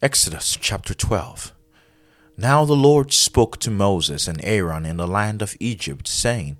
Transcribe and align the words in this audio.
Exodus 0.00 0.56
chapter 0.60 0.94
12. 0.94 1.52
Now 2.36 2.64
the 2.64 2.76
Lord 2.76 3.12
spoke 3.12 3.58
to 3.58 3.68
Moses 3.68 4.28
and 4.28 4.40
Aaron 4.44 4.86
in 4.86 4.96
the 4.96 5.08
land 5.08 5.42
of 5.42 5.56
Egypt, 5.58 6.06
saying, 6.06 6.58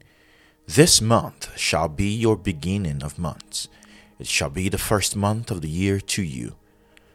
This 0.66 1.00
month 1.00 1.56
shall 1.56 1.88
be 1.88 2.12
your 2.12 2.36
beginning 2.36 3.00
of 3.00 3.16
months. 3.16 3.68
It 4.18 4.26
shall 4.26 4.50
be 4.50 4.68
the 4.68 4.76
first 4.76 5.14
month 5.14 5.52
of 5.52 5.62
the 5.62 5.68
year 5.68 6.00
to 6.00 6.22
you. 6.24 6.56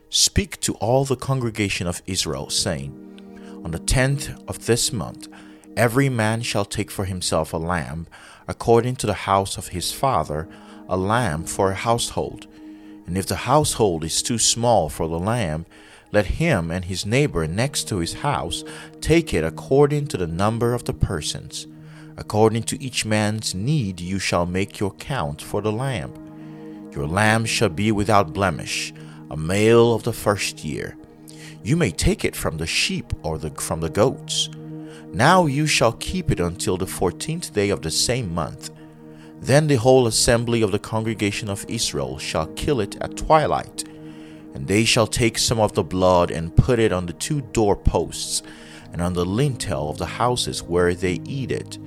Speak 0.10 0.62
to 0.62 0.76
all 0.76 1.04
the 1.04 1.18
congregation 1.18 1.88
of 1.88 2.02
Israel, 2.08 2.50
saying, 2.50 3.60
On 3.62 3.72
the 3.72 3.80
tenth 3.80 4.30
of 4.48 4.66
this 4.66 4.94
month, 4.94 5.28
every 5.76 6.08
man 6.08 6.42
shall 6.42 6.64
take 6.64 6.90
for 6.90 7.04
himself 7.04 7.52
a 7.52 7.58
lamb, 7.58 8.08
according 8.48 8.96
to 8.96 9.08
the 9.08 9.26
house 9.28 9.58
of 9.58 9.68
his 9.68 9.92
father, 9.92 10.48
a 10.88 10.96
lamb 10.96 11.44
for 11.44 11.72
a 11.72 11.76
household. 11.76 12.48
And 13.06 13.18
if 13.18 13.26
the 13.26 13.36
household 13.36 14.06
is 14.06 14.24
too 14.24 14.38
small 14.38 14.88
for 14.88 15.10
the 15.10 15.20
lamb, 15.20 15.66
let 16.14 16.28
him 16.28 16.70
and 16.70 16.86
his 16.86 17.08
neighbor 17.08 17.48
next 17.48 17.88
to 17.88 17.98
his 17.98 18.14
house 18.14 18.64
take 19.02 19.34
it 19.34 19.44
according 19.44 20.06
to 20.08 20.18
the 20.18 20.28
number 20.28 20.76
of 20.76 20.84
the 20.84 20.94
persons. 20.94 21.66
According 22.16 22.64
to 22.64 22.82
each 22.82 23.04
man's 23.04 23.56
need, 23.56 24.00
you 24.00 24.20
shall 24.20 24.46
make 24.46 24.80
your 24.80 24.92
count 24.92 25.42
for 25.42 25.60
the 25.60 25.72
lamb. 25.72 26.14
Your 26.94 27.08
lamb 27.08 27.46
shall 27.46 27.70
be 27.70 27.92
without 27.92 28.32
blemish, 28.34 28.94
a 29.32 29.36
male 29.36 29.96
of 29.96 30.04
the 30.04 30.14
first 30.14 30.64
year. 30.64 30.96
You 31.64 31.76
may 31.76 31.90
take 31.90 32.24
it 32.24 32.36
from 32.36 32.58
the 32.58 32.68
sheep 32.68 33.12
or 33.24 33.40
the, 33.40 33.50
from 33.50 33.80
the 33.80 33.90
goats. 33.90 34.50
Now 35.12 35.48
you 35.48 35.66
shall 35.66 35.94
keep 35.94 36.30
it 36.30 36.40
until 36.40 36.78
the 36.78 36.86
fourteenth 36.86 37.54
day 37.54 37.72
of 37.72 37.82
the 37.82 37.90
same 37.90 38.32
month. 38.32 38.70
Then 39.40 39.66
the 39.66 39.76
whole 39.76 40.06
assembly 40.06 40.62
of 40.62 40.72
the 40.72 40.78
congregation 40.78 41.50
of 41.50 41.66
Israel 41.68 42.20
shall 42.20 42.46
kill 42.48 42.80
it 42.80 42.96
at 43.02 43.18
twilight 43.18 43.86
and 44.54 44.68
they 44.68 44.86
shall 44.86 45.08
take 45.08 45.38
some 45.38 45.60
of 45.60 45.74
the 45.74 45.84
blood 45.84 46.32
and 46.32 46.56
put 46.56 46.80
it 46.80 46.92
on 46.92 47.06
the 47.06 47.14
two 47.14 47.42
doorposts 47.42 48.44
and 48.92 49.02
on 49.02 49.14
the 49.14 49.26
lintel 49.26 49.90
of 49.90 49.98
the 49.98 50.06
houses 50.06 50.62
where 50.62 50.94
they 50.94 51.20
eat 51.26 51.52
it. 51.52 51.78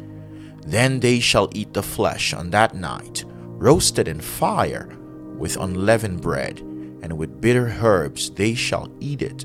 Then 0.66 1.00
they 1.00 1.20
shall 1.20 1.48
eat 1.52 1.72
the 1.72 1.82
flesh 1.82 2.34
on 2.34 2.50
that 2.50 2.74
night, 2.74 3.24
roasted 3.28 4.08
in 4.08 4.20
fire, 4.20 4.88
with 5.38 5.56
unleavened 5.56 6.20
bread, 6.20 6.58
and 6.58 7.16
with 7.16 7.40
bitter 7.40 7.68
herbs 7.80 8.30
they 8.30 8.54
shall 8.54 8.90
eat 8.98 9.22
it. 9.22 9.44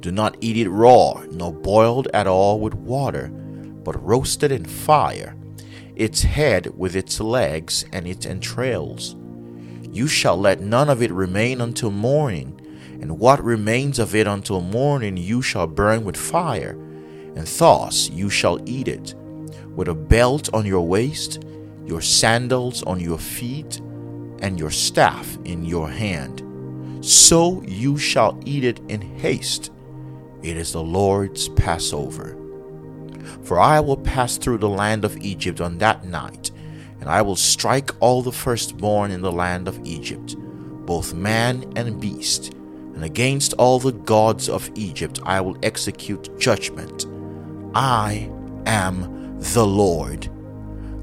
Do 0.00 0.12
not 0.12 0.36
eat 0.40 0.56
it 0.56 0.68
raw, 0.68 1.24
nor 1.30 1.52
boiled 1.52 2.08
at 2.14 2.28
all 2.28 2.60
with 2.60 2.74
water, 2.74 3.28
but 3.28 4.02
roasted 4.04 4.52
in 4.52 4.64
fire, 4.64 5.36
its 5.96 6.22
head 6.22 6.72
with 6.76 6.94
its 6.94 7.20
legs 7.20 7.84
and 7.92 8.06
its 8.06 8.26
entrails 8.26 9.16
you 9.94 10.08
shall 10.08 10.36
let 10.36 10.60
none 10.60 10.90
of 10.90 11.02
it 11.02 11.12
remain 11.12 11.60
until 11.60 11.92
morning, 11.92 12.60
and 13.00 13.18
what 13.18 13.42
remains 13.42 14.00
of 14.00 14.14
it 14.14 14.26
until 14.26 14.60
morning 14.60 15.16
you 15.16 15.40
shall 15.40 15.68
burn 15.68 16.04
with 16.04 16.16
fire, 16.16 16.72
and 17.36 17.46
thus 17.46 18.10
you 18.10 18.28
shall 18.28 18.58
eat 18.68 18.88
it, 18.88 19.14
with 19.76 19.86
a 19.86 19.94
belt 19.94 20.52
on 20.52 20.66
your 20.66 20.84
waist, 20.86 21.44
your 21.86 22.00
sandals 22.00 22.82
on 22.82 22.98
your 22.98 23.18
feet, 23.18 23.80
and 24.40 24.58
your 24.58 24.70
staff 24.70 25.38
in 25.44 25.64
your 25.64 25.88
hand. 25.88 26.42
So 27.04 27.62
you 27.64 27.96
shall 27.96 28.40
eat 28.44 28.64
it 28.64 28.80
in 28.88 29.00
haste. 29.00 29.70
It 30.42 30.56
is 30.56 30.72
the 30.72 30.82
Lord's 30.82 31.48
Passover. 31.50 32.36
For 33.42 33.60
I 33.60 33.78
will 33.78 33.96
pass 33.96 34.38
through 34.38 34.58
the 34.58 34.68
land 34.68 35.04
of 35.04 35.16
Egypt 35.18 35.60
on 35.60 35.78
that 35.78 36.04
night 36.04 36.43
and 37.04 37.12
I 37.12 37.20
will 37.20 37.36
strike 37.36 37.90
all 38.00 38.22
the 38.22 38.32
firstborn 38.32 39.10
in 39.10 39.20
the 39.20 39.30
land 39.30 39.68
of 39.68 39.78
Egypt, 39.84 40.36
both 40.86 41.12
man 41.12 41.70
and 41.76 42.00
beast, 42.00 42.54
and 42.94 43.04
against 43.04 43.52
all 43.58 43.78
the 43.78 43.92
gods 43.92 44.48
of 44.48 44.70
Egypt 44.74 45.20
I 45.22 45.42
will 45.42 45.58
execute 45.62 46.40
judgment. 46.40 47.04
I 47.74 48.30
am 48.64 49.38
the 49.38 49.66
Lord. 49.66 50.30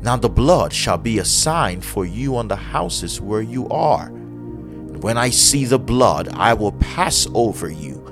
Now 0.01 0.15
the 0.15 0.27
blood 0.27 0.73
shall 0.73 0.97
be 0.97 1.19
a 1.19 1.23
sign 1.23 1.81
for 1.81 2.03
you 2.03 2.35
on 2.35 2.47
the 2.47 2.55
houses 2.55 3.21
where 3.21 3.43
you 3.43 3.69
are. 3.69 4.07
And 4.07 5.03
when 5.03 5.19
I 5.19 5.29
see 5.29 5.65
the 5.65 5.77
blood, 5.77 6.29
I 6.29 6.55
will 6.55 6.71
pass 6.71 7.27
over 7.35 7.69
you, 7.69 8.03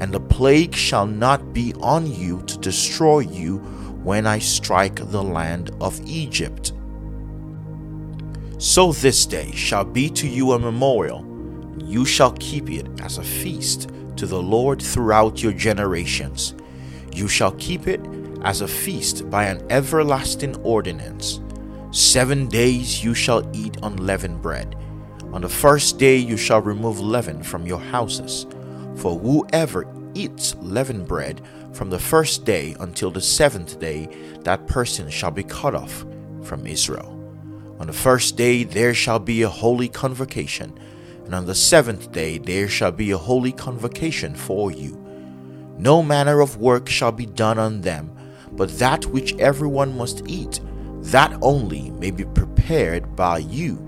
and 0.00 0.12
the 0.12 0.20
plague 0.20 0.74
shall 0.74 1.06
not 1.06 1.54
be 1.54 1.72
on 1.80 2.12
you 2.12 2.42
to 2.42 2.58
destroy 2.58 3.20
you 3.20 3.56
when 4.04 4.26
I 4.26 4.38
strike 4.38 4.96
the 4.96 5.22
land 5.22 5.70
of 5.80 5.98
Egypt. 6.04 6.74
So 8.58 8.90
this 8.90 9.24
day 9.24 9.52
shall 9.52 9.84
be 9.84 10.10
to 10.10 10.26
you 10.26 10.50
a 10.52 10.58
memorial. 10.58 11.24
You 11.84 12.04
shall 12.04 12.32
keep 12.32 12.68
it 12.70 12.88
as 13.00 13.18
a 13.18 13.22
feast 13.22 13.88
to 14.16 14.26
the 14.26 14.42
Lord 14.42 14.82
throughout 14.82 15.40
your 15.44 15.52
generations. 15.52 16.56
You 17.14 17.28
shall 17.28 17.52
keep 17.52 17.86
it 17.86 18.00
as 18.42 18.60
a 18.60 18.66
feast 18.66 19.30
by 19.30 19.44
an 19.44 19.64
everlasting 19.70 20.56
ordinance. 20.62 21.40
Seven 21.92 22.48
days 22.48 23.04
you 23.04 23.14
shall 23.14 23.48
eat 23.54 23.76
unleavened 23.84 24.42
bread. 24.42 24.74
On 25.32 25.42
the 25.42 25.48
first 25.48 26.00
day 26.00 26.16
you 26.16 26.36
shall 26.36 26.60
remove 26.60 26.98
leaven 26.98 27.44
from 27.44 27.64
your 27.64 27.78
houses. 27.78 28.44
For 28.96 29.16
whoever 29.16 29.86
eats 30.14 30.56
leavened 30.56 31.06
bread 31.06 31.42
from 31.72 31.90
the 31.90 31.98
first 32.00 32.44
day 32.44 32.74
until 32.80 33.12
the 33.12 33.20
seventh 33.20 33.78
day, 33.78 34.08
that 34.40 34.66
person 34.66 35.08
shall 35.08 35.30
be 35.30 35.44
cut 35.44 35.76
off 35.76 36.04
from 36.42 36.66
Israel. 36.66 37.17
On 37.78 37.86
the 37.86 37.92
first 37.92 38.36
day 38.36 38.64
there 38.64 38.92
shall 38.92 39.20
be 39.20 39.42
a 39.42 39.48
holy 39.48 39.88
convocation, 39.88 40.78
and 41.24 41.34
on 41.34 41.46
the 41.46 41.54
seventh 41.54 42.10
day 42.10 42.38
there 42.38 42.68
shall 42.68 42.90
be 42.90 43.12
a 43.12 43.18
holy 43.18 43.52
convocation 43.52 44.34
for 44.34 44.72
you. 44.72 44.96
No 45.78 46.02
manner 46.02 46.40
of 46.40 46.56
work 46.56 46.88
shall 46.88 47.12
be 47.12 47.26
done 47.26 47.58
on 47.58 47.82
them, 47.82 48.10
but 48.50 48.78
that 48.78 49.06
which 49.06 49.36
everyone 49.36 49.96
must 49.96 50.26
eat, 50.26 50.60
that 51.02 51.38
only 51.40 51.90
may 51.90 52.10
be 52.10 52.24
prepared 52.24 53.14
by 53.14 53.38
you. 53.38 53.84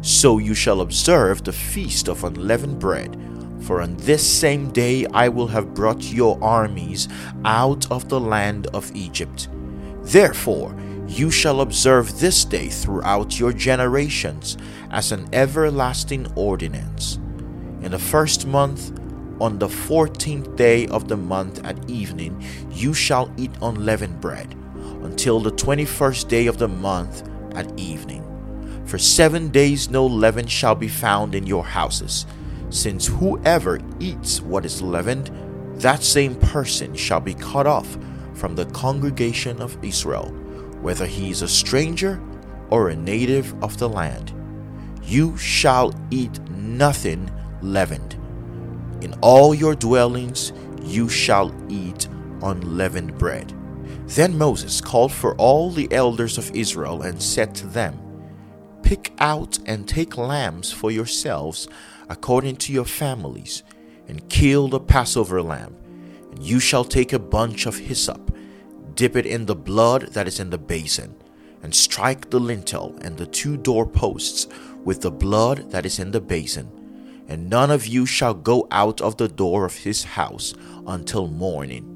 So 0.00 0.38
you 0.38 0.54
shall 0.54 0.80
observe 0.80 1.44
the 1.44 1.52
feast 1.52 2.08
of 2.08 2.24
unleavened 2.24 2.78
bread. 2.78 3.20
For 3.60 3.82
on 3.82 3.96
this 3.98 4.24
same 4.26 4.70
day 4.70 5.06
I 5.12 5.28
will 5.28 5.48
have 5.48 5.74
brought 5.74 6.02
your 6.04 6.42
armies 6.42 7.08
out 7.44 7.90
of 7.90 8.08
the 8.08 8.20
land 8.20 8.68
of 8.68 8.90
Egypt. 8.94 9.48
Therefore, 10.02 10.74
you 11.08 11.30
shall 11.30 11.60
observe 11.60 12.18
this 12.18 12.44
day 12.44 12.68
throughout 12.68 13.38
your 13.38 13.52
generations 13.52 14.56
as 14.90 15.12
an 15.12 15.28
everlasting 15.32 16.26
ordinance. 16.34 17.16
In 17.82 17.92
the 17.92 17.98
first 17.98 18.46
month, 18.46 18.98
on 19.40 19.58
the 19.58 19.68
fourteenth 19.68 20.56
day 20.56 20.86
of 20.88 21.08
the 21.08 21.16
month 21.16 21.64
at 21.64 21.90
evening, 21.90 22.42
you 22.70 22.94
shall 22.94 23.32
eat 23.36 23.50
unleavened 23.62 24.20
bread, 24.20 24.54
until 25.02 25.40
the 25.40 25.50
twenty 25.50 25.84
first 25.84 26.28
day 26.28 26.46
of 26.46 26.58
the 26.58 26.68
month 26.68 27.22
at 27.54 27.78
evening. 27.78 28.22
For 28.86 28.98
seven 28.98 29.50
days 29.50 29.90
no 29.90 30.06
leaven 30.06 30.46
shall 30.46 30.74
be 30.74 30.88
found 30.88 31.34
in 31.34 31.46
your 31.46 31.64
houses, 31.64 32.26
since 32.70 33.06
whoever 33.06 33.80
eats 34.00 34.40
what 34.40 34.64
is 34.64 34.82
leavened, 34.82 35.30
that 35.80 36.02
same 36.02 36.34
person 36.36 36.94
shall 36.94 37.20
be 37.20 37.34
cut 37.34 37.66
off 37.66 37.98
from 38.34 38.54
the 38.54 38.66
congregation 38.66 39.60
of 39.60 39.76
Israel 39.84 40.34
whether 40.86 41.04
he 41.04 41.30
is 41.30 41.42
a 41.42 41.48
stranger 41.48 42.22
or 42.70 42.90
a 42.90 42.94
native 42.94 43.52
of 43.60 43.76
the 43.76 43.88
land. 43.88 44.32
You 45.02 45.36
shall 45.36 45.92
eat 46.12 46.38
nothing 46.50 47.28
leavened. 47.60 48.14
In 49.00 49.12
all 49.20 49.52
your 49.52 49.74
dwellings 49.74 50.52
you 50.80 51.08
shall 51.08 51.52
eat 51.68 52.06
unleavened 52.40 53.18
bread. 53.18 53.52
Then 54.06 54.38
Moses 54.38 54.80
called 54.80 55.10
for 55.10 55.34
all 55.38 55.72
the 55.72 55.92
elders 55.92 56.38
of 56.38 56.54
Israel 56.54 57.02
and 57.02 57.20
said 57.20 57.52
to 57.56 57.66
them, 57.66 57.98
Pick 58.84 59.12
out 59.18 59.58
and 59.66 59.88
take 59.88 60.16
lambs 60.16 60.70
for 60.70 60.92
yourselves 60.92 61.66
according 62.08 62.58
to 62.58 62.72
your 62.72 62.84
families, 62.84 63.64
and 64.06 64.28
kill 64.28 64.68
the 64.68 64.78
Passover 64.78 65.42
lamb. 65.42 65.74
And 66.30 66.44
you 66.44 66.60
shall 66.60 66.84
take 66.84 67.12
a 67.12 67.18
bunch 67.18 67.66
of 67.66 67.76
hyssop 67.76 68.35
dip 68.96 69.14
it 69.14 69.26
in 69.26 69.46
the 69.46 69.54
blood 69.54 70.08
that 70.14 70.26
is 70.26 70.40
in 70.40 70.50
the 70.50 70.58
basin, 70.58 71.14
and 71.62 71.74
strike 71.74 72.30
the 72.30 72.40
lintel 72.40 72.98
and 73.02 73.16
the 73.16 73.26
two 73.26 73.56
doorposts 73.56 74.48
with 74.84 75.02
the 75.02 75.10
blood 75.10 75.70
that 75.70 75.86
is 75.86 75.98
in 75.98 76.10
the 76.10 76.20
basin. 76.20 76.68
And 77.28 77.50
none 77.50 77.70
of 77.70 77.86
you 77.86 78.06
shall 78.06 78.34
go 78.34 78.66
out 78.70 79.00
of 79.00 79.16
the 79.16 79.28
door 79.28 79.64
of 79.64 79.74
his 79.76 80.04
house 80.04 80.54
until 80.86 81.28
morning. 81.28 81.95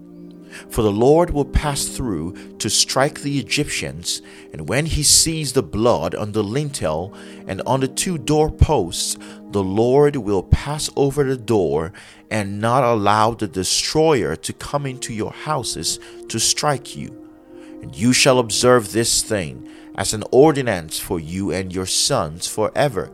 For 0.68 0.82
the 0.82 0.92
Lord 0.92 1.30
will 1.30 1.44
pass 1.44 1.84
through 1.86 2.56
to 2.58 2.68
strike 2.68 3.20
the 3.20 3.38
Egyptians, 3.38 4.22
and 4.52 4.68
when 4.68 4.86
he 4.86 5.02
sees 5.02 5.52
the 5.52 5.62
blood 5.62 6.14
on 6.14 6.32
the 6.32 6.42
lintel 6.42 7.14
and 7.46 7.62
on 7.62 7.80
the 7.80 7.88
two 7.88 8.18
doorposts, 8.18 9.16
the 9.50 9.62
Lord 9.62 10.16
will 10.16 10.42
pass 10.42 10.90
over 10.96 11.24
the 11.24 11.36
door 11.36 11.92
and 12.30 12.60
not 12.60 12.84
allow 12.84 13.32
the 13.32 13.48
destroyer 13.48 14.36
to 14.36 14.52
come 14.52 14.86
into 14.86 15.12
your 15.12 15.32
houses 15.32 15.98
to 16.28 16.38
strike 16.38 16.96
you. 16.96 17.16
And 17.82 17.96
you 17.96 18.12
shall 18.12 18.38
observe 18.38 18.92
this 18.92 19.22
thing 19.22 19.68
as 19.96 20.12
an 20.12 20.24
ordinance 20.30 20.98
for 20.98 21.18
you 21.18 21.50
and 21.50 21.74
your 21.74 21.86
sons 21.86 22.46
forever. 22.46 23.10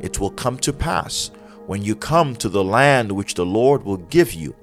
It 0.00 0.18
will 0.18 0.30
come 0.30 0.58
to 0.58 0.72
pass 0.72 1.30
when 1.66 1.82
you 1.82 1.94
come 1.94 2.34
to 2.36 2.48
the 2.48 2.64
land 2.64 3.12
which 3.12 3.34
the 3.34 3.46
Lord 3.46 3.84
will 3.84 3.96
give 3.96 4.32
you, 4.32 4.54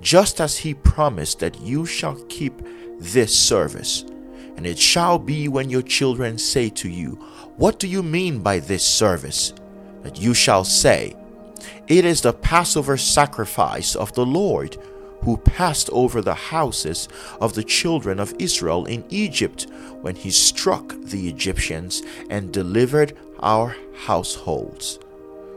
just 0.00 0.40
as 0.40 0.58
he 0.58 0.74
promised 0.74 1.40
that 1.40 1.60
you 1.60 1.86
shall 1.86 2.16
keep 2.28 2.62
this 2.98 3.36
service. 3.38 4.04
And 4.56 4.66
it 4.66 4.78
shall 4.78 5.18
be 5.18 5.48
when 5.48 5.70
your 5.70 5.82
children 5.82 6.38
say 6.38 6.68
to 6.70 6.88
you, 6.88 7.12
What 7.56 7.78
do 7.78 7.88
you 7.88 8.02
mean 8.02 8.40
by 8.40 8.58
this 8.58 8.84
service? 8.84 9.52
That 10.02 10.20
you 10.20 10.34
shall 10.34 10.64
say, 10.64 11.16
It 11.88 12.04
is 12.04 12.20
the 12.20 12.32
Passover 12.32 12.96
sacrifice 12.96 13.96
of 13.96 14.12
the 14.14 14.26
Lord, 14.26 14.76
who 15.22 15.36
passed 15.36 15.88
over 15.90 16.20
the 16.20 16.34
houses 16.34 17.08
of 17.40 17.54
the 17.54 17.64
children 17.64 18.18
of 18.18 18.34
Israel 18.38 18.86
in 18.86 19.04
Egypt 19.08 19.66
when 20.00 20.16
he 20.16 20.30
struck 20.30 20.94
the 21.00 21.28
Egyptians 21.28 22.02
and 22.28 22.52
delivered 22.52 23.16
our 23.40 23.76
households. 24.04 24.98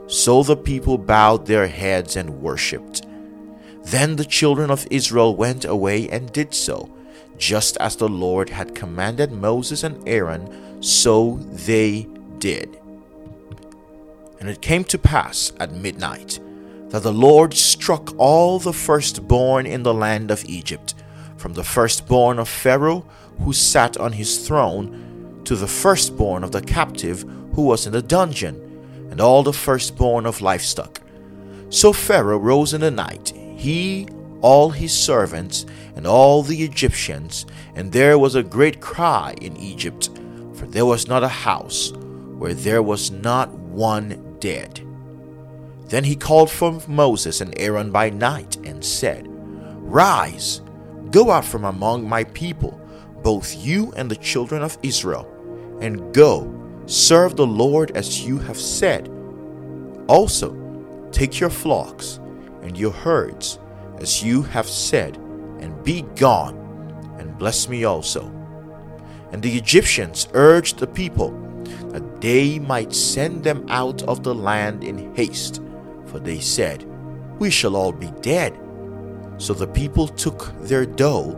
So 0.08 0.42
the 0.42 0.56
people 0.56 0.98
bowed 0.98 1.46
their 1.46 1.66
heads 1.66 2.16
and 2.16 2.40
worshipped. 2.40 3.05
Then 3.86 4.16
the 4.16 4.24
children 4.24 4.70
of 4.70 4.86
Israel 4.90 5.36
went 5.36 5.64
away 5.64 6.08
and 6.08 6.32
did 6.32 6.54
so, 6.54 6.90
just 7.38 7.76
as 7.76 7.94
the 7.94 8.08
Lord 8.08 8.50
had 8.50 8.74
commanded 8.74 9.30
Moses 9.30 9.84
and 9.84 10.06
Aaron, 10.08 10.82
so 10.82 11.36
they 11.52 12.08
did. 12.38 12.78
And 14.40 14.48
it 14.48 14.60
came 14.60 14.82
to 14.84 14.98
pass 14.98 15.52
at 15.60 15.72
midnight 15.72 16.40
that 16.88 17.04
the 17.04 17.12
Lord 17.12 17.54
struck 17.54 18.12
all 18.18 18.58
the 18.58 18.72
firstborn 18.72 19.66
in 19.66 19.84
the 19.84 19.94
land 19.94 20.32
of 20.32 20.44
Egypt, 20.46 20.94
from 21.36 21.54
the 21.54 21.64
firstborn 21.64 22.40
of 22.40 22.48
Pharaoh 22.48 23.06
who 23.38 23.52
sat 23.52 23.96
on 23.98 24.12
his 24.12 24.46
throne, 24.46 25.42
to 25.44 25.54
the 25.54 25.68
firstborn 25.68 26.42
of 26.42 26.50
the 26.50 26.60
captive 26.60 27.22
who 27.54 27.62
was 27.62 27.86
in 27.86 27.92
the 27.92 28.02
dungeon 28.02 29.08
and 29.12 29.20
all 29.20 29.44
the 29.44 29.52
firstborn 29.52 30.26
of 30.26 30.40
livestock. 30.40 31.00
So 31.68 31.92
Pharaoh 31.92 32.38
rose 32.38 32.74
in 32.74 32.80
the 32.80 32.90
night, 32.90 33.32
he, 33.56 34.06
all 34.40 34.70
his 34.70 34.92
servants, 34.92 35.66
and 35.96 36.06
all 36.06 36.42
the 36.42 36.62
Egyptians, 36.62 37.46
and 37.74 37.90
there 37.90 38.18
was 38.18 38.34
a 38.34 38.42
great 38.42 38.80
cry 38.80 39.34
in 39.40 39.56
Egypt, 39.56 40.10
for 40.54 40.66
there 40.66 40.86
was 40.86 41.08
not 41.08 41.24
a 41.24 41.28
house 41.28 41.92
where 42.38 42.54
there 42.54 42.82
was 42.82 43.10
not 43.10 43.50
one 43.50 44.36
dead. 44.38 44.80
Then 45.86 46.04
he 46.04 46.16
called 46.16 46.50
for 46.50 46.80
Moses 46.86 47.40
and 47.40 47.58
Aaron 47.58 47.90
by 47.90 48.10
night 48.10 48.56
and 48.64 48.84
said, 48.84 49.26
Rise, 49.28 50.60
go 51.10 51.30
out 51.30 51.44
from 51.44 51.64
among 51.64 52.08
my 52.08 52.24
people, 52.24 52.80
both 53.22 53.56
you 53.56 53.92
and 53.96 54.10
the 54.10 54.16
children 54.16 54.62
of 54.62 54.78
Israel, 54.82 55.26
and 55.80 56.14
go 56.14 56.52
Serve 56.86 57.34
the 57.34 57.46
Lord 57.46 57.90
as 57.96 58.24
you 58.24 58.38
have 58.38 58.58
said. 58.58 59.10
Also, 60.06 60.56
take 61.10 61.40
your 61.40 61.50
flocks 61.50 62.20
and 62.66 62.76
your 62.76 62.92
herds 62.92 63.58
as 63.98 64.22
you 64.22 64.42
have 64.42 64.68
said, 64.68 65.16
and 65.60 65.82
be 65.82 66.02
gone, 66.16 66.56
and 67.18 67.38
bless 67.38 67.68
me 67.68 67.84
also. 67.84 68.30
And 69.32 69.42
the 69.42 69.56
Egyptians 69.56 70.28
urged 70.34 70.78
the 70.78 70.86
people 70.86 71.30
that 71.88 72.20
they 72.20 72.58
might 72.58 72.92
send 72.92 73.42
them 73.42 73.64
out 73.68 74.02
of 74.02 74.22
the 74.22 74.34
land 74.34 74.84
in 74.84 75.14
haste, 75.14 75.62
for 76.04 76.18
they 76.18 76.40
said, 76.40 76.84
We 77.38 77.50
shall 77.50 77.76
all 77.76 77.92
be 77.92 78.10
dead. 78.20 78.58
So 79.38 79.54
the 79.54 79.66
people 79.66 80.08
took 80.08 80.52
their 80.60 80.86
dough 80.86 81.32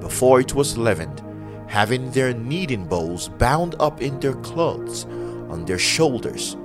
before 0.00 0.40
it 0.40 0.54
was 0.54 0.78
leavened 0.78 1.22
having 1.68 2.10
their 2.12 2.32
kneading 2.32 2.86
bowls 2.86 3.28
bound 3.28 3.74
up 3.78 4.00
in 4.00 4.18
their 4.20 4.34
clothes 4.36 5.04
on 5.50 5.66
their 5.66 5.78
shoulders. 5.78 6.56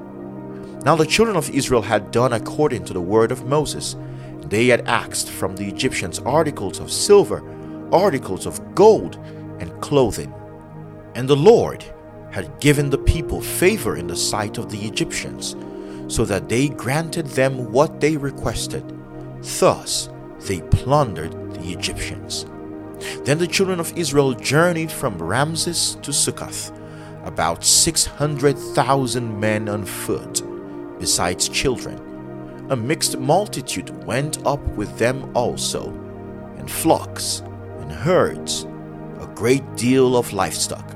Now 0.83 0.95
the 0.97 1.05
children 1.05 1.37
of 1.37 1.49
Israel 1.49 1.81
had 1.81 2.11
done 2.11 2.33
according 2.33 2.83
to 2.85 2.93
the 2.93 3.01
word 3.01 3.31
of 3.31 3.45
Moses. 3.45 3.95
They 4.41 4.67
had 4.67 4.87
asked 4.87 5.29
from 5.29 5.55
the 5.55 5.65
Egyptians 5.65 6.19
articles 6.19 6.79
of 6.79 6.91
silver, 6.91 7.41
articles 7.93 8.45
of 8.45 8.75
gold, 8.75 9.15
and 9.59 9.79
clothing. 9.81 10.33
And 11.15 11.27
the 11.27 11.37
Lord 11.37 11.85
had 12.31 12.59
given 12.59 12.89
the 12.89 12.97
people 12.97 13.39
favor 13.39 13.95
in 13.95 14.07
the 14.07 14.15
sight 14.15 14.57
of 14.57 14.69
the 14.69 14.85
Egyptians, 14.85 15.55
so 16.13 16.25
that 16.25 16.49
they 16.49 16.67
granted 16.67 17.27
them 17.27 17.71
what 17.71 18.01
they 18.01 18.17
requested. 18.17 18.83
Thus 19.41 20.09
they 20.41 20.61
plundered 20.63 21.53
the 21.53 21.71
Egyptians. 21.71 22.45
Then 23.23 23.37
the 23.37 23.47
children 23.47 23.79
of 23.79 23.97
Israel 23.97 24.33
journeyed 24.33 24.91
from 24.91 25.17
Ramses 25.17 25.95
to 26.01 26.11
Succoth, 26.11 26.71
about 27.23 27.63
600,000 27.63 29.39
men 29.39 29.69
on 29.69 29.85
foot, 29.85 30.41
besides 31.03 31.49
children. 31.49 31.97
A 32.69 32.75
mixed 32.77 33.17
multitude 33.17 33.89
went 34.05 34.37
up 34.47 34.65
with 34.77 34.97
them 34.97 35.29
also, 35.35 35.89
and 36.57 36.71
flocks 36.71 37.43
and 37.81 37.91
herds, 37.91 38.63
a 39.19 39.29
great 39.35 39.65
deal 39.75 40.15
of 40.15 40.31
livestock. 40.31 40.95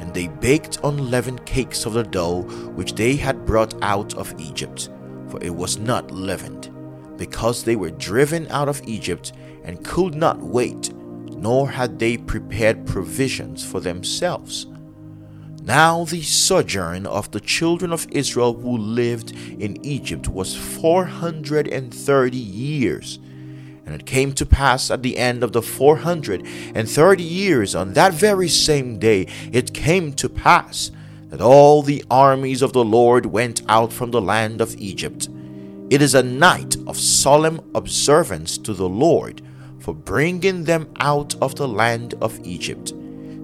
And 0.00 0.14
they 0.14 0.28
baked 0.28 0.78
unleavened 0.84 1.44
cakes 1.44 1.84
of 1.84 1.92
the 1.92 2.02
dough 2.02 2.44
which 2.76 2.94
they 2.94 3.14
had 3.14 3.44
brought 3.44 3.74
out 3.82 4.14
of 4.14 4.34
Egypt, 4.40 4.88
for 5.28 5.38
it 5.44 5.54
was 5.54 5.76
not 5.76 6.10
leavened, 6.10 6.70
because 7.18 7.62
they 7.62 7.76
were 7.76 7.90
driven 7.90 8.48
out 8.48 8.70
of 8.70 8.80
Egypt 8.86 9.34
and 9.64 9.84
could 9.84 10.14
not 10.14 10.40
wait 10.40 10.94
nor 10.94 11.68
had 11.68 11.98
they 11.98 12.16
prepared 12.16 12.86
provisions 12.86 13.62
for 13.62 13.80
themselves. 13.80 14.66
Now 15.64 16.04
the 16.04 16.22
sojourn 16.22 17.06
of 17.06 17.30
the 17.30 17.38
children 17.38 17.92
of 17.92 18.08
Israel 18.10 18.52
who 18.52 18.76
lived 18.76 19.30
in 19.30 19.84
Egypt 19.86 20.28
was 20.28 20.56
four 20.56 21.04
hundred 21.04 21.68
and 21.68 21.94
thirty 21.94 22.36
years. 22.36 23.20
And 23.86 23.94
it 23.94 24.04
came 24.04 24.32
to 24.32 24.44
pass 24.44 24.90
at 24.90 25.04
the 25.04 25.18
end 25.18 25.44
of 25.44 25.52
the 25.52 25.62
four 25.62 25.98
hundred 25.98 26.44
and 26.74 26.90
thirty 26.90 27.22
years, 27.22 27.76
on 27.76 27.92
that 27.92 28.12
very 28.12 28.48
same 28.48 28.98
day, 28.98 29.28
it 29.52 29.72
came 29.72 30.12
to 30.14 30.28
pass 30.28 30.90
that 31.28 31.40
all 31.40 31.82
the 31.82 32.04
armies 32.10 32.60
of 32.60 32.72
the 32.72 32.84
Lord 32.84 33.26
went 33.26 33.62
out 33.68 33.92
from 33.92 34.10
the 34.10 34.20
land 34.20 34.60
of 34.60 34.74
Egypt. 34.76 35.28
It 35.90 36.02
is 36.02 36.14
a 36.16 36.24
night 36.24 36.76
of 36.88 36.98
solemn 36.98 37.60
observance 37.74 38.58
to 38.58 38.74
the 38.74 38.88
Lord 38.88 39.42
for 39.78 39.94
bringing 39.94 40.64
them 40.64 40.88
out 40.98 41.36
of 41.40 41.54
the 41.54 41.68
land 41.68 42.14
of 42.20 42.40
Egypt. 42.44 42.92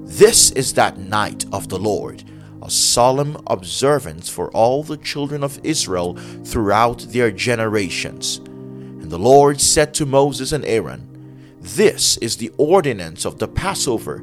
This 0.09 0.51
is 0.53 0.73
that 0.73 0.97
night 0.97 1.45
of 1.53 1.69
the 1.69 1.79
Lord, 1.79 2.25
a 2.63 2.71
solemn 2.71 3.37
observance 3.47 4.27
for 4.29 4.51
all 4.53 4.83
the 4.83 4.97
children 4.97 5.45
of 5.45 5.61
Israel 5.63 6.17
throughout 6.45 7.01
their 7.11 7.31
generations. 7.31 8.39
And 8.39 9.11
the 9.11 9.19
Lord 9.19 9.61
said 9.61 9.93
to 9.95 10.07
Moses 10.07 10.53
and 10.53 10.65
Aaron, 10.65 11.59
This 11.61 12.17
is 12.17 12.39
the 12.39 12.51
ordinance 12.57 13.27
of 13.27 13.39
the 13.39 13.47
Passover. 13.47 14.21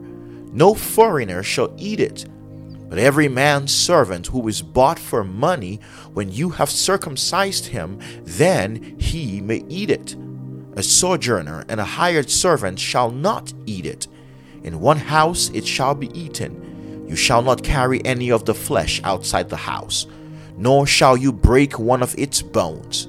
No 0.52 0.74
foreigner 0.74 1.44
shall 1.44 1.72
eat 1.78 2.00
it, 2.00 2.26
but 2.90 2.98
every 2.98 3.28
man's 3.28 3.72
servant 3.72 4.26
who 4.26 4.48
is 4.48 4.64
bought 4.64 4.98
for 4.98 5.24
money, 5.24 5.80
when 6.14 6.32
you 6.32 6.50
have 6.50 6.72
circumcised 6.72 7.68
him, 7.68 8.00
then 8.24 8.98
he 9.00 9.40
may 9.40 9.64
eat 9.70 9.92
it. 9.92 10.16
A 10.76 10.82
sojourner 10.82 11.64
and 11.70 11.80
a 11.80 11.86
hired 11.86 12.32
servant 12.32 12.80
shall 12.80 13.12
not 13.12 13.54
eat 13.68 13.86
it. 13.86 14.08
In 14.66 14.80
one 14.80 14.98
house 14.98 15.52
it 15.54 15.68
shall 15.68 15.94
be 15.94 16.10
eaten. 16.20 17.06
You 17.08 17.16
shall 17.16 17.44
not 17.44 17.64
carry 17.64 18.04
any 18.04 18.32
of 18.32 18.46
the 18.46 18.56
flesh 18.56 19.00
outside 19.04 19.48
the 19.48 19.56
house, 19.56 20.08
nor 20.58 20.88
shall 20.88 21.16
you 21.16 21.32
break 21.32 21.78
one 21.78 22.02
of 22.02 22.18
its 22.18 22.42
bones. 22.42 23.08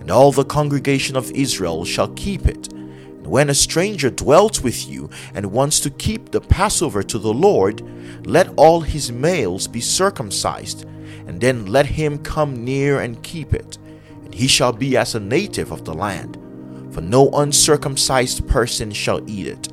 And 0.00 0.10
all 0.10 0.32
the 0.32 0.44
congregation 0.44 1.16
of 1.16 1.30
Israel 1.30 1.86
shall 1.86 2.08
keep 2.08 2.46
it. 2.46 2.70
And 2.74 3.26
when 3.26 3.48
a 3.48 3.54
stranger 3.54 4.10
dwells 4.10 4.60
with 4.60 4.86
you 4.86 5.08
and 5.34 5.50
wants 5.50 5.80
to 5.80 5.90
keep 5.90 6.30
the 6.30 6.42
Passover 6.42 7.02
to 7.02 7.18
the 7.18 7.32
Lord, 7.32 7.82
let 8.26 8.52
all 8.56 8.82
his 8.82 9.10
males 9.10 9.66
be 9.66 9.80
circumcised, 9.80 10.84
and 11.26 11.40
then 11.40 11.64
let 11.64 11.86
him 11.86 12.18
come 12.18 12.64
near 12.64 13.00
and 13.00 13.22
keep 13.22 13.54
it. 13.54 13.78
And 14.24 14.34
he 14.34 14.46
shall 14.46 14.74
be 14.74 14.94
as 14.98 15.14
a 15.14 15.20
native 15.20 15.72
of 15.72 15.86
the 15.86 15.94
land 15.94 16.36
for 16.90 17.02
no 17.02 17.30
uncircumcised 17.30 18.48
person 18.48 18.90
shall 18.90 19.28
eat 19.30 19.46
it. 19.46 19.68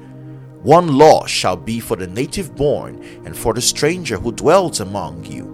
One 0.65 0.97
law 0.97 1.27
shall 1.27 1.57
be 1.57 1.79
for 1.79 1.95
the 1.95 2.07
native 2.07 2.55
born 2.55 2.95
and 3.23 3.37
for 3.37 3.53
the 3.53 3.61
stranger 3.61 4.17
who 4.17 4.31
dwells 4.31 4.79
among 4.79 5.23
you. 5.23 5.45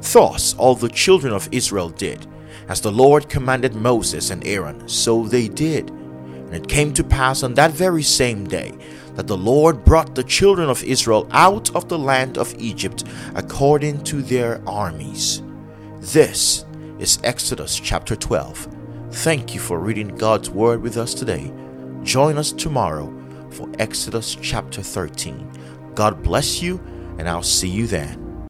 Thus 0.00 0.52
all 0.58 0.74
the 0.74 0.88
children 0.88 1.32
of 1.32 1.48
Israel 1.52 1.90
did, 1.90 2.26
as 2.66 2.80
the 2.80 2.90
Lord 2.90 3.28
commanded 3.28 3.76
Moses 3.76 4.30
and 4.30 4.44
Aaron, 4.44 4.88
so 4.88 5.22
they 5.22 5.46
did. 5.46 5.90
And 5.90 6.54
it 6.54 6.66
came 6.66 6.92
to 6.94 7.04
pass 7.04 7.44
on 7.44 7.54
that 7.54 7.70
very 7.70 8.02
same 8.02 8.48
day 8.48 8.76
that 9.14 9.28
the 9.28 9.38
Lord 9.38 9.84
brought 9.84 10.16
the 10.16 10.24
children 10.24 10.68
of 10.68 10.82
Israel 10.82 11.28
out 11.30 11.72
of 11.76 11.88
the 11.88 11.96
land 11.96 12.36
of 12.36 12.52
Egypt 12.58 13.04
according 13.36 14.02
to 14.02 14.22
their 14.22 14.60
armies. 14.66 15.40
This 16.00 16.64
is 16.98 17.20
Exodus 17.22 17.78
chapter 17.78 18.16
12. 18.16 18.66
Thank 19.12 19.54
you 19.54 19.60
for 19.60 19.78
reading 19.78 20.16
God's 20.16 20.50
Word 20.50 20.82
with 20.82 20.96
us 20.96 21.14
today. 21.14 21.52
Join 22.02 22.38
us 22.38 22.50
tomorrow 22.50 23.15
for 23.56 23.68
Exodus 23.78 24.36
chapter 24.42 24.82
13. 24.82 25.50
God 25.94 26.22
bless 26.22 26.60
you, 26.60 26.78
and 27.18 27.26
I'll 27.26 27.42
see 27.42 27.68
you 27.68 27.86
then. 27.86 28.25